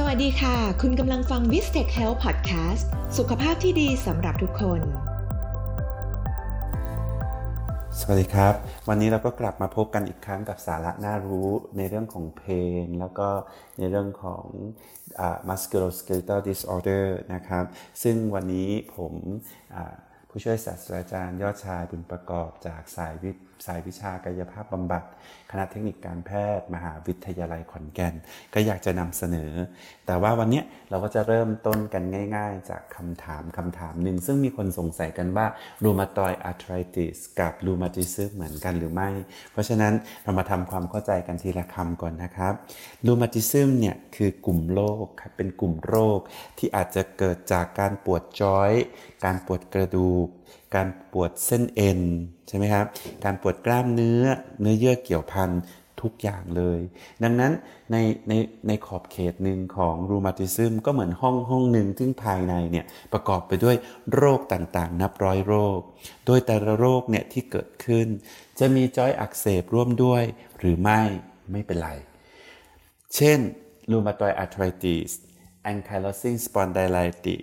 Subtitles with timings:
[0.00, 2.84] สวัสดีค่ะ คุณกำลังฟัง v i s t e c h Health Podcast
[3.18, 4.80] สุขภาพที่ดีสำหรับทุกคน
[8.00, 8.54] สวัสดีครับ
[8.88, 12.42] วันนี้เราก็กลับมาพบกันอีกครั้งกับสาระน่ารู้ในเรื่องของเพ
[12.86, 13.28] นแล้วก็
[13.78, 14.44] ในเรื่องของ
[15.48, 17.04] musculoskeletal disorder
[17.34, 17.64] นะครับ
[18.02, 19.12] ซึ่งวันนี้ผม
[20.38, 23.30] ผู้ช่วยศาสตราจารย์ ยอดชายบุญประกอบจากสายวิ
[23.66, 25.04] สายวิชากายภาพบำบัด
[25.50, 28.14] คณะเทคนิคการแพทย์ มหาวิทยาลัยขอนแก่น
[28.54, 29.52] ก็อยากจะนำเสนอ
[30.06, 32.02] แต่ว่าวันนี้เราก็จะเริ่มต้นกัน
[32.36, 35.46] ง่าย ๆ จากคำถามคำถามหนึ่ง ซึ่งมีคนสงสัยกันว่า
[35.82, 39.08] rheumatoid arthritis กับ rheumatism เหมือนกันหรือไม่
[39.52, 42.52] เพราะฉะนั้นเรามาทำความเข้าใจกันทีละคำก่อนนะครับ
[43.06, 46.18] rheumatism เนี่ยคือกลุ่มโรคครับเป็นกลุ่มโรค
[46.58, 48.72] ที่อาจจะเกิดจากการปวดจอย
[49.24, 50.25] การปวดกระดูก
[50.74, 52.00] การปวดเส้นเอ็น
[52.48, 52.86] ใช่ไหมครับ
[53.24, 54.22] การปวดกล้ามเนื้อ
[54.60, 55.50] เนื้อเยื่อเกี่ยวพัน
[56.04, 56.80] ทุกอย่างเลย
[57.22, 57.52] ดังนั้น
[57.92, 57.96] ใน
[58.28, 58.32] ใน
[58.68, 63.76] ในขอบเขตหนึ่งของรูมาติซึมก็เหมือนห้องห้องหนึ่งซึ่งภายในเนี่ยประกอบไปด้วย
[64.14, 65.80] โรคต่างๆ นับร้อยโรค
[66.26, 68.06] โดยแต่ละโรคเนี่ยที่เกิดขึ้น
[68.58, 70.22] จะมีจอยอักเสบร่วมด้วย
[70.58, 71.00] หรือไม่
[71.52, 71.90] ไม่เป็นไร
[73.14, 73.38] เช่น
[73.90, 75.10] รูมาตอยอาร์ทริติส
[75.70, 77.42] ankylosing spondylitis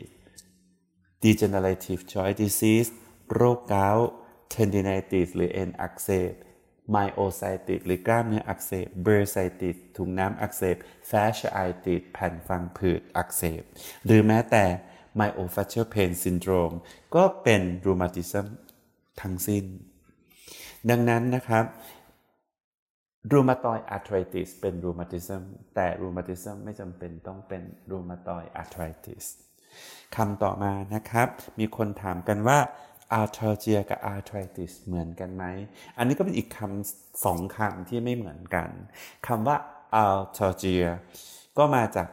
[1.24, 2.90] degenerative joint disease
[3.34, 4.10] โรคเกาต์
[4.54, 6.34] tendinitis หรือเอ็นอักเสบ
[6.96, 10.78] myositis หรือกล้ามเนื้ออักเสบ bursitis ถุงน้ำอักเสบ
[11.10, 13.62] fasciitis แผ่นฟังผืดอักเสบ
[14.06, 14.66] หรือแม้แต่
[15.20, 16.76] myofascial pain syndrome
[17.16, 18.46] ก็เป็น rheumatism
[19.22, 19.66] ทั้งสิ้น
[20.90, 21.66] ดังนั้นนะครับ
[23.32, 25.42] rheumatoid arthritis เป็น rheumatism
[25.76, 29.26] แต่ rheumatism ไม่จำเป็นต้องเป็น rheumatoid arthritis
[30.16, 31.28] คำต่อมานะครับ
[31.60, 32.60] มีคนถามกันว่า
[33.20, 35.44] arthralgia กับ arthritis เหมือนกันไหม
[35.98, 38.70] อันนี้ก็เป็นอีกคำสองคำที่ไม่เหมือนกัน
[39.28, 39.58] คำว่า
[40.06, 40.88] arthralgia
[41.58, 42.10] ก็มาจาก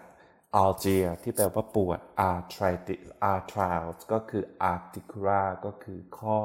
[0.64, 1.98] algia ที่แปลว่าปวด
[2.31, 6.38] arthritis arthritis ก็คือ articular ก็คือข้อ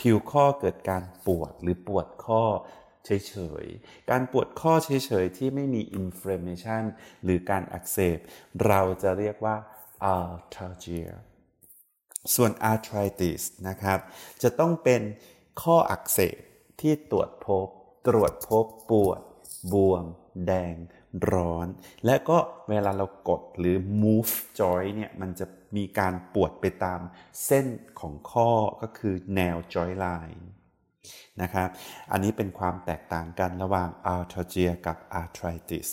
[0.00, 2.42] ผิวข้อเกิดการปวดหรือปวดข้อ
[3.06, 4.90] เฉยๆ การปวดข้อเฉ
[5.24, 6.82] ยๆ ที่ไม่มี inflammation
[7.24, 8.18] หรือการอักเสบ
[8.66, 9.56] เราจะเรียกว่า
[10.14, 11.10] arthralgia
[12.34, 13.98] ส่วน arthritis นะครับ
[14.42, 15.02] จะต้องเป็น
[15.62, 16.36] ข้ออักเสบ
[16.80, 17.68] ที่ตรวจพบ
[18.06, 19.20] ตรวจพบปวด
[19.72, 20.04] บวม
[20.46, 20.74] แดง
[21.32, 21.66] ร้อน
[22.06, 22.38] และก็
[22.68, 27.00] เวลาเรากดหรือ move joint เนี่ย มันจะมีการปวดไปตาม
[27.44, 27.66] เส้น
[28.00, 28.50] ของข้อ
[28.82, 30.42] ก็คือแนว joint line
[31.42, 31.68] นะครับ
[32.12, 35.88] อันนี้เป็นความแตกต่างกันระหว่าง arthralgia กับ arthritis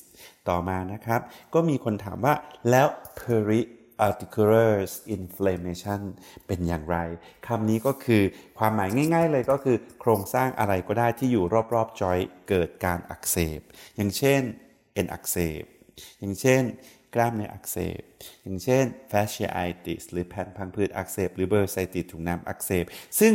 [0.50, 1.22] ต่อมานะครับ
[1.54, 2.34] ก็มีคนถามว่า
[2.70, 2.88] แล้ว
[3.20, 3.62] peri
[4.08, 4.72] articular
[5.18, 6.02] inflammation
[6.48, 6.98] เป็นอย่างไร
[7.48, 8.24] คำนี้ก็คือ
[8.60, 12.20] ความหมายง่ายๆเลยก็คือ โครงสร้างอะไรก็ได้ที่อยู่รอบๆจอย
[12.50, 13.60] เกิดการอักเสบ
[13.96, 14.42] อย่างเช่น
[14.94, 15.64] เอ็นอักเสบ
[16.20, 16.64] อย่างเช่น
[17.16, 18.02] กล้ามเนื้ออักเสบ
[18.44, 22.86] อย่างเช่น fasciitis หรือแผ่นพังผืดอักเสบ หรือ bursitis ถุงน้ำอักเสบ
[23.20, 23.34] ซึ่ง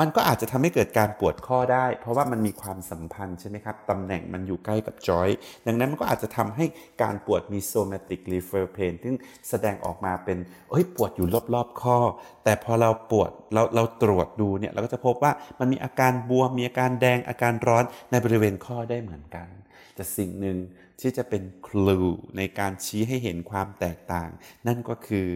[0.00, 5.28] มันก็อาจจะทำให้เกิดการปวดข้อได้ เพราะว่ามันมีความสัมพันธ์ใช่ไหมครับตำแหน่งมันอยู่ใกล้กับจอย
[5.66, 6.64] ดังนั้นมันก็อาจจะทำให้
[7.02, 9.16] การปวดมี somatic refer pain ซึ่ง
[9.48, 10.38] แสดงออกมาเป็น
[10.70, 11.98] เฮ้ยปวดอยู่รอบๆข้อ
[12.44, 19.48] แต่พอเราปวดเราเราตรวจดูเนี่ยเราก็จะพบว่ามันมีอาการบวมมีอาการแดงอาการร้อนในบริเวณข้อได้เหมือนกัน
[19.94, 20.58] แต่สิ่งหนึ่ง
[21.00, 22.00] ที่จะเป็นคลู
[22.36, 24.30] ในการชี้ให้เห็นความแตกต่าง
[24.66, 25.26] นั่นก็คือ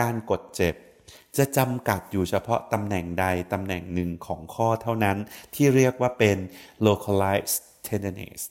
[0.00, 0.74] การกดเจ็บ
[1.36, 5.16] จะจำกัดอยู่เฉพาะตำแหน่งใดตำแหน่งหนึ่งของข้อเท่านั้น
[5.54, 6.38] ที่เรียกว่าเป็น
[6.86, 8.42] localized tenderness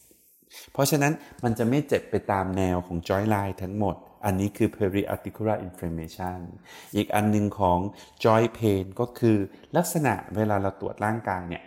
[0.73, 1.13] เพราะฉะนั้น
[1.43, 6.39] มันจะไม่เจ็บไปตามแนวของ joint line ทั้งหมด อันนี้คือ periarticular inflammation
[6.95, 7.79] อีกอันหนึ่งของ
[8.23, 9.37] joint pain ก็คือ
[9.77, 11.63] ลักษณะเวลาเราตรวจร่างกายเนี่ย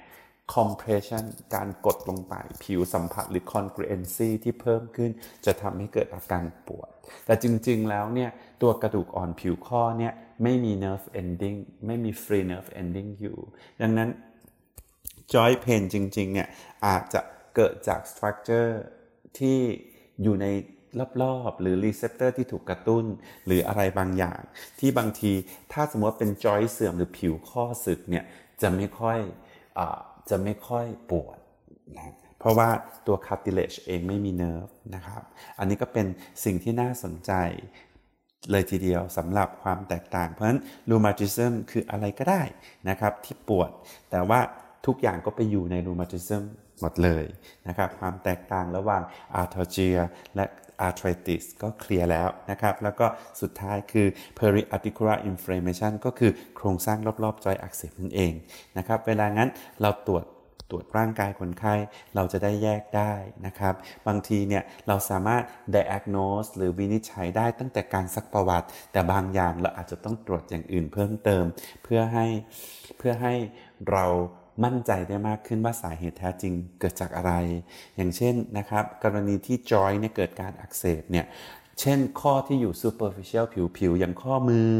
[0.54, 1.24] compression
[1.54, 5.10] การกดลงไปผิวสัมผัสหรือ congruency ที่เพิ่มขึ้น
[5.46, 6.88] จะทำให้เกิดอาการปวด
[7.26, 8.30] แต่จริงๆแล้วเนี่ย
[8.62, 10.12] ตัวกระดูกอ่อนผิวข้อเนี่ย
[10.42, 13.38] ไม่มี nerve ending ไม่มี free nerve ending อยู่
[13.82, 14.10] ดังนั้น
[15.32, 16.48] joint pain จริงๆ เนี่ย
[16.86, 17.20] อาจจะ
[17.56, 18.72] เกิดจาก structure
[19.38, 19.58] ที่
[20.22, 20.46] อยู่ใน
[21.22, 23.04] รอบๆ หรือ receptor ที่ถูกกระตุ้น
[23.46, 24.40] หรืออะไรบางอย่าง
[24.78, 25.32] ที่บางที
[25.72, 28.24] ถ้าสมมติว่าเป็น joint เสื่อมหรือผิวข้อสึกเนี่ย
[28.62, 29.18] จะไม่ค่อย
[29.78, 29.80] อ
[30.30, 31.38] จะไม่ค่อยปวด
[31.96, 32.68] นะเพราะว่า
[33.06, 35.22] ตัว cartilage เองไม่มี nerve นะครับ
[35.58, 36.06] อันนี้ก็เป็น
[36.44, 37.32] สิ่งที่น่าสนใจ
[38.50, 42.42] เลยทีเดียวสำหรับความแตกต่าง เพราะฉะนั้น rheumatism คืออะไรก็ได้
[42.88, 43.70] นะครับที่ปวด
[44.10, 44.40] แต่ว่า
[44.86, 46.44] ทุกอย่างก็ไปอยู่ใน rheumatism
[46.80, 47.24] หมดเลย
[47.68, 49.02] นะครับความแตกต่างระหว่าง
[49.34, 49.98] arthralgia
[50.36, 50.44] และ
[50.80, 53.06] arthritis ก็เคลียร์แล้วนะครับ แล้วก็
[53.40, 54.06] สุดท้ายคือ
[54.38, 58.32] periarticular inflammation ก็คือโครงสร้างรอบๆจอยอักเสบนั่นเอง
[58.78, 59.48] นะครับ เวลางั้น
[59.82, 60.24] เราตรวจ
[60.70, 61.74] ตรวจร่างกายคนไข้
[62.14, 63.12] เราจะได้แยกได้
[63.46, 63.74] นะครับ
[64.06, 65.42] บางทีเนี่ยเราสามารถ
[65.76, 71.44] diagnose หรือวินิจฉัยได้ตั้งแต่การซักประวัติ แต่บางอย่างเราอาจจะต้องตรวจอย่างอื่นเพิ่มเติม
[71.84, 72.26] เพื่อให้
[72.98, 73.34] เพื่อให้
[73.90, 74.06] เรา
[74.64, 77.32] มั่นใจได้มากขึ้นว่าสาเหตุแท้จริงเกิดจากอะไร
[77.96, 81.26] อย่างเช่นนะครับ กรณีที่จอยเนี่ยเกิดการอักเสบเนี่ย
[81.80, 83.46] เช่น ข้อที่อยู่ superficial
[83.78, 84.70] ผิวๆ อย่างข้อมือ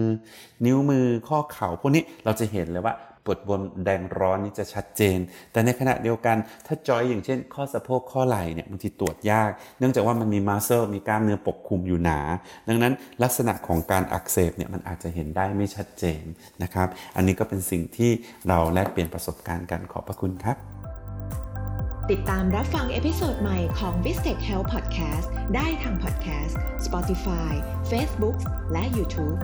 [0.67, 2.95] นิ้วมือข้อเข่าพวกนี้เราจะเห็นเลยว่า
[3.31, 5.19] ปวดบวมแดงร้อนนี่จะชัดเจน
[5.53, 6.37] แต่ในขณะเดียวกัน
[6.67, 12.21] ถ้าจอยอย่างเช่น ข้อสะโพกข้อไหล่เนี่ยบางทีตรวจยาก เนื่องจากว่ามันมี muscle มีกล้ามเนื้อปกคลุมอยู่หนา
[12.69, 12.93] ดังนั้น
[13.23, 16.23] ลักษณะของการอักเสบเนี่ยมันอาจจะเห็นได้ไม่ชัดเจน
[16.63, 18.11] นะครับ อันนี้ก็เป็นสิ่งที่
[18.49, 20.57] เราแลกเปลี่ยนประสบการณ์กันขอบพระคุณครับ
[22.11, 26.55] ติดตามรับฟัง episode ใหม่ของ v i s t e c h Health Podcast ได้ทาง Podcast
[26.87, 27.53] Spotify
[27.91, 28.37] Facebook
[28.73, 29.39] และ YouTube